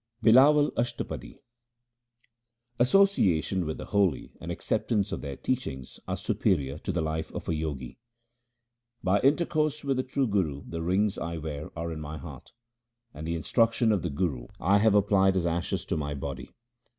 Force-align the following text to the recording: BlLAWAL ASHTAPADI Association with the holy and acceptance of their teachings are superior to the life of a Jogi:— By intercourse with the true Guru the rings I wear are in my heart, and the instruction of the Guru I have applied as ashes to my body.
BlLAWAL 0.23 0.71
ASHTAPADI 0.77 1.37
Association 2.79 3.67
with 3.67 3.77
the 3.77 3.85
holy 3.85 4.31
and 4.41 4.51
acceptance 4.51 5.11
of 5.11 5.21
their 5.21 5.35
teachings 5.37 5.99
are 6.07 6.17
superior 6.17 6.79
to 6.79 6.91
the 6.91 7.01
life 7.01 7.31
of 7.35 7.47
a 7.47 7.51
Jogi:— 7.53 7.99
By 9.03 9.19
intercourse 9.19 9.83
with 9.83 9.97
the 9.97 10.01
true 10.03 10.25
Guru 10.25 10.63
the 10.65 10.81
rings 10.81 11.19
I 11.19 11.37
wear 11.37 11.69
are 11.77 11.91
in 11.91 11.99
my 12.01 12.17
heart, 12.17 12.51
and 13.13 13.27
the 13.27 13.35
instruction 13.35 13.91
of 13.91 14.01
the 14.01 14.09
Guru 14.09 14.47
I 14.59 14.79
have 14.79 14.95
applied 14.95 15.37
as 15.37 15.45
ashes 15.45 15.85
to 15.85 15.95
my 15.97 16.15
body. 16.15 16.51